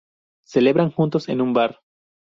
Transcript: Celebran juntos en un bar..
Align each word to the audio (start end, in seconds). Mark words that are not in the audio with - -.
Celebran 0.45 0.89
juntos 0.89 1.29
en 1.29 1.41
un 1.41 1.53
bar.. 1.53 1.79